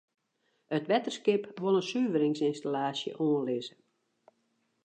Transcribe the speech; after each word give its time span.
It 0.77 0.87
wetterskip 0.89 1.43
wol 1.61 1.79
in 1.81 1.87
suveringsynstallaasje 1.91 3.11
oanlizze. 3.25 3.75